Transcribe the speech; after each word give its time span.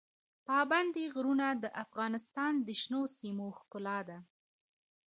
پابندی 0.47 1.05
غرونه 1.15 1.47
د 1.63 1.65
افغانستان 1.83 2.53
د 2.67 2.69
شنو 2.81 3.01
سیمو 3.17 3.47
ښکلا 3.59 3.99
ده. 4.09 4.17